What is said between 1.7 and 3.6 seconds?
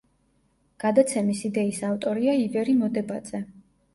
ავტორია ივერი მოდებაძე.